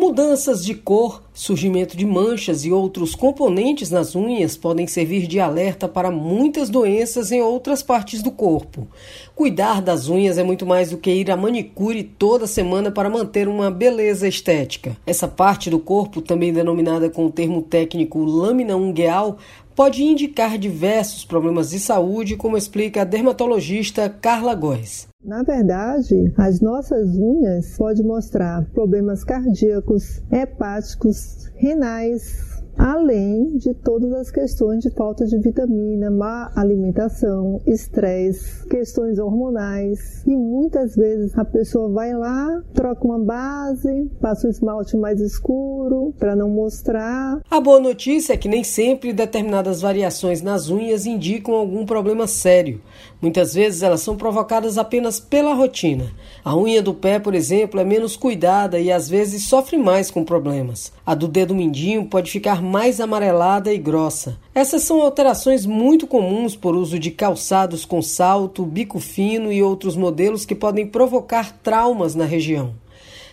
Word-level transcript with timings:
Mudanças 0.00 0.64
de 0.64 0.72
cor, 0.72 1.20
surgimento 1.34 1.96
de 1.96 2.06
manchas 2.06 2.64
e 2.64 2.70
outros 2.70 3.14
componentes 3.14 3.90
nas 3.90 4.14
unhas 4.14 4.56
podem 4.56 4.86
servir 4.86 5.26
de 5.26 5.40
alerta 5.40 5.88
para 5.88 6.12
muitas 6.12 6.70
doenças 6.70 7.32
em 7.32 7.42
outras 7.42 7.82
partes 7.82 8.22
do 8.22 8.30
corpo. 8.30 8.86
Cuidar 9.34 9.82
das 9.82 10.08
unhas 10.08 10.38
é 10.38 10.44
muito 10.44 10.64
mais 10.64 10.90
do 10.90 10.96
que 10.96 11.10
ir 11.10 11.28
à 11.28 11.36
manicure 11.36 12.04
toda 12.04 12.46
semana 12.46 12.92
para 12.92 13.10
manter 13.10 13.48
uma 13.48 13.68
beleza 13.68 14.28
estética. 14.28 14.96
Essa 15.04 15.26
parte 15.26 15.68
do 15.68 15.80
corpo, 15.80 16.22
também 16.22 16.52
denominada 16.52 17.10
com 17.10 17.26
o 17.26 17.32
termo 17.32 17.60
técnico 17.60 18.22
lâmina 18.22 18.76
ungueal, 18.76 19.38
pode 19.74 20.04
indicar 20.04 20.56
diversos 20.56 21.24
problemas 21.24 21.70
de 21.70 21.80
saúde, 21.80 22.36
como 22.36 22.56
explica 22.56 23.02
a 23.02 23.04
dermatologista 23.04 24.08
Carla 24.08 24.54
Góes. 24.54 25.09
Na 25.22 25.42
verdade, 25.42 26.32
as 26.34 26.62
nossas 26.62 27.14
unhas 27.14 27.76
podem 27.76 28.06
mostrar 28.06 28.64
problemas 28.72 29.22
cardíacos, 29.22 30.22
hepáticos, 30.32 31.50
renais, 31.56 32.49
além 32.80 33.58
de 33.58 33.74
todas 33.74 34.10
as 34.14 34.30
questões 34.30 34.82
de 34.82 34.90
falta 34.90 35.26
de 35.26 35.38
vitamina, 35.38 36.10
má 36.10 36.50
alimentação, 36.56 37.60
estresse, 37.66 38.66
questões 38.68 39.18
hormonais 39.18 40.24
e 40.26 40.34
muitas 40.34 40.96
vezes 40.96 41.36
a 41.36 41.44
pessoa 41.44 41.90
vai 41.90 42.14
lá, 42.14 42.62
troca 42.72 43.04
uma 43.04 43.18
base, 43.18 44.10
passa 44.18 44.46
o 44.46 44.50
esmalte 44.50 44.96
mais 44.96 45.20
escuro 45.20 46.14
para 46.18 46.34
não 46.34 46.48
mostrar. 46.48 47.42
A 47.50 47.60
boa 47.60 47.78
notícia 47.78 48.32
é 48.32 48.36
que 48.38 48.48
nem 48.48 48.64
sempre 48.64 49.12
determinadas 49.12 49.82
variações 49.82 50.40
nas 50.40 50.70
unhas 50.70 51.04
indicam 51.04 51.54
algum 51.54 51.84
problema 51.84 52.26
sério. 52.26 52.80
Muitas 53.20 53.52
vezes 53.52 53.82
elas 53.82 54.00
são 54.00 54.16
provocadas 54.16 54.78
apenas 54.78 55.20
pela 55.20 55.52
rotina. 55.52 56.10
A 56.42 56.56
unha 56.56 56.80
do 56.80 56.94
pé, 56.94 57.18
por 57.18 57.34
exemplo, 57.34 57.78
é 57.78 57.84
menos 57.84 58.16
cuidada 58.16 58.80
e 58.80 58.90
às 58.90 59.06
vezes 59.10 59.44
sofre 59.44 59.76
mais 59.76 60.10
com 60.10 60.24
problemas. 60.24 60.90
A 61.04 61.14
do 61.14 61.28
dedo 61.28 61.54
mindinho 61.54 62.06
pode 62.06 62.30
ficar 62.30 62.62
mais 62.70 63.00
amarelada 63.00 63.74
e 63.74 63.78
grossa. 63.78 64.38
Essas 64.54 64.82
são 64.84 65.02
alterações 65.02 65.66
muito 65.66 66.06
comuns 66.06 66.54
por 66.54 66.76
uso 66.76 67.00
de 67.00 67.10
calçados 67.10 67.84
com 67.84 68.00
salto, 68.00 68.64
bico 68.64 69.00
fino 69.00 69.50
e 69.50 69.60
outros 69.60 69.96
modelos 69.96 70.44
que 70.44 70.54
podem 70.54 70.86
provocar 70.86 71.58
traumas 71.64 72.14
na 72.14 72.24
região. 72.24 72.72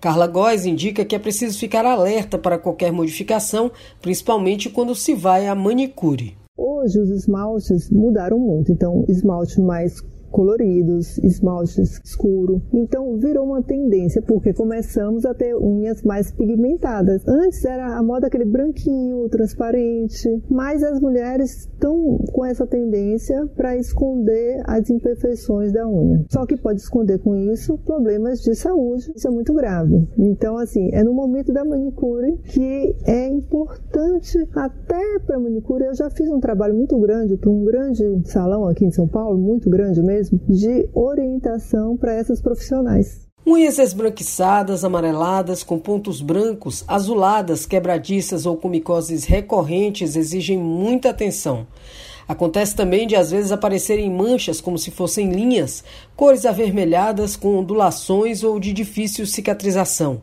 Carla 0.00 0.26
Góes 0.26 0.64
indica 0.64 1.04
que 1.04 1.14
é 1.14 1.18
preciso 1.18 1.58
ficar 1.58 1.84
alerta 1.84 2.38
para 2.38 2.58
qualquer 2.58 2.90
modificação, 2.90 3.70
principalmente 4.00 4.70
quando 4.70 4.94
se 4.94 5.12
vai 5.14 5.46
à 5.46 5.54
manicure. 5.54 6.34
Hoje 6.56 6.98
os 6.98 7.10
esmaltes 7.10 7.90
mudaram 7.90 8.38
muito, 8.38 8.72
então 8.72 9.04
esmalte 9.08 9.60
mais 9.60 10.00
coloridos, 10.30 11.18
esmaltes 11.18 12.00
escuro. 12.04 12.62
Então 12.72 13.16
virou 13.16 13.46
uma 13.46 13.62
tendência 13.62 14.22
porque 14.22 14.52
começamos 14.52 15.24
a 15.24 15.34
ter 15.34 15.54
unhas 15.56 16.02
mais 16.02 16.30
pigmentadas. 16.30 17.26
Antes 17.26 17.64
era 17.64 17.96
a 17.96 18.02
moda 18.02 18.26
aquele 18.26 18.44
branquinho, 18.44 19.28
transparente, 19.28 20.42
mas 20.48 20.82
as 20.82 21.00
mulheres 21.00 21.60
estão 21.60 22.18
com 22.32 22.44
essa 22.44 22.66
tendência 22.66 23.46
para 23.56 23.76
esconder 23.76 24.62
as 24.66 24.88
imperfeições 24.90 25.72
da 25.72 25.88
unha. 25.88 26.24
Só 26.28 26.46
que 26.46 26.56
pode 26.56 26.80
esconder 26.80 27.18
com 27.18 27.34
isso 27.34 27.78
problemas 27.78 28.40
de 28.40 28.54
saúde. 28.54 29.12
Isso 29.14 29.26
é 29.26 29.30
muito 29.30 29.52
grave. 29.54 30.06
Então 30.18 30.56
assim, 30.56 30.90
é 30.92 31.02
no 31.02 31.12
momento 31.12 31.52
da 31.52 31.64
manicure 31.64 32.38
que 32.44 32.94
é 33.06 33.28
importante 33.28 34.38
até 34.54 35.18
para 35.26 35.38
manicure. 35.38 35.84
Eu 35.84 35.94
já 35.94 36.10
fiz 36.10 36.28
um 36.28 36.40
trabalho 36.40 36.74
muito 36.74 36.98
grande 36.98 37.36
para 37.36 37.50
um 37.50 37.64
grande 37.64 38.04
salão 38.24 38.66
aqui 38.66 38.84
em 38.84 38.90
São 38.90 39.08
Paulo, 39.08 39.38
muito 39.38 39.70
grande 39.70 40.02
mesmo 40.02 40.17
mesmo 40.18 40.40
de 40.48 40.88
orientação 40.92 41.96
para 41.96 42.14
essas 42.14 42.42
profissionais. 42.42 43.26
Unhas 43.46 43.78
esbranquiçadas, 43.78 44.84
amareladas, 44.84 45.62
com 45.62 45.78
pontos 45.78 46.20
brancos, 46.20 46.84
azuladas, 46.86 47.64
quebradiças 47.64 48.44
ou 48.44 48.56
com 48.56 48.68
micoses 48.68 49.24
recorrentes 49.24 50.16
exigem 50.16 50.58
muita 50.58 51.10
atenção. 51.10 51.66
Acontece 52.26 52.76
também 52.76 53.06
de 53.06 53.16
às 53.16 53.30
vezes 53.30 53.50
aparecerem 53.50 54.10
manchas 54.10 54.60
como 54.60 54.76
se 54.76 54.90
fossem 54.90 55.30
linhas, 55.30 55.82
cores 56.14 56.44
avermelhadas 56.44 57.36
com 57.36 57.56
ondulações 57.56 58.44
ou 58.44 58.60
de 58.60 58.70
difícil 58.70 59.24
cicatrização. 59.24 60.20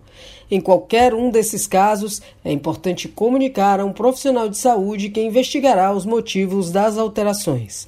Em 0.52 0.62
qualquer 0.62 1.16
um 1.16 1.32
desses 1.32 1.66
casos, 1.66 2.22
é 2.44 2.52
importante 2.52 3.08
comunicar 3.08 3.80
a 3.80 3.86
um 3.86 3.92
profissional 3.92 4.48
de 4.48 4.58
saúde 4.58 5.10
que 5.10 5.20
investigará 5.20 5.92
os 5.92 6.06
motivos 6.06 6.70
das 6.70 7.00
alterações. 7.00 7.88